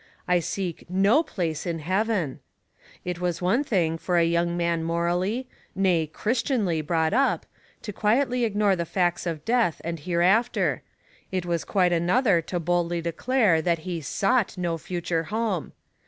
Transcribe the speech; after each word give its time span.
"I 0.27 0.39
seek 0.39 0.89
no 0.89 1.21
place 1.21 1.67
in 1.67 1.77
heaven." 1.77 2.39
It 3.05 3.21
was 3.21 3.39
one 3.39 3.63
thing 3.63 3.99
for 3.99 4.17
a 4.17 4.25
young 4.25 4.57
man 4.57 4.83
morally, 4.83 5.47
nay, 5.75 6.07
Christianly 6.07 6.81
brought 6.81 7.13
up, 7.13 7.45
to 7.83 7.93
quietly 7.93 8.43
ignore 8.43 8.75
the 8.75 8.83
facts 8.87 9.27
of 9.27 9.45
death 9.45 9.79
and 9.83 9.99
hereafter; 9.99 10.81
it 11.31 11.45
was 11.45 11.63
quite 11.63 11.93
another 11.93 12.41
to 12.41 12.59
boldly 12.59 12.99
declare 13.01 13.61
that 13.61 13.79
he 13.85 14.01
sought 14.01 14.57
no 14.57 14.79
future 14.79 15.25
home. 15.25 15.71